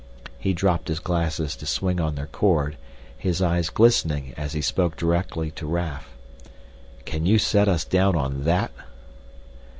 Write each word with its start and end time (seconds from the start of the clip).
He 0.39 0.53
dropped 0.53 0.87
his 0.87 0.97
glasses 0.99 1.55
to 1.57 1.67
swing 1.67 1.99
on 2.01 2.15
their 2.15 2.25
cord, 2.25 2.75
his 3.15 3.39
eyes 3.39 3.69
glistening 3.69 4.33
as 4.35 4.53
he 4.53 4.61
spoke 4.63 4.97
directly 4.97 5.51
to 5.51 5.67
Raf. 5.67 6.09
"Can 7.05 7.27
you 7.27 7.37
set 7.37 7.67
us 7.67 7.85
down 7.85 8.15
on 8.15 8.43
that?" 8.45 8.71